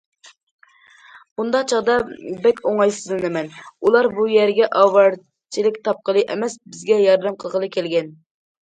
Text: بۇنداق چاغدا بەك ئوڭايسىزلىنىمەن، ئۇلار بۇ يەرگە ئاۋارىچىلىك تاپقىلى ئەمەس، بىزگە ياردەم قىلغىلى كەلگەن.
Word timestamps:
بۇنداق 1.41 1.67
چاغدا 1.71 1.97
بەك 2.47 2.63
ئوڭايسىزلىنىمەن، 2.71 3.53
ئۇلار 3.61 4.11
بۇ 4.17 4.27
يەرگە 4.39 4.73
ئاۋارىچىلىك 4.81 5.81
تاپقىلى 5.91 6.29
ئەمەس، 6.31 6.61
بىزگە 6.73 7.01
ياردەم 7.09 7.43
قىلغىلى 7.47 7.75
كەلگەن. 7.79 8.15